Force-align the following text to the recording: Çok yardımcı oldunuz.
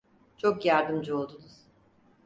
Çok 0.37 0.65
yardımcı 0.65 1.15
oldunuz. 1.17 1.61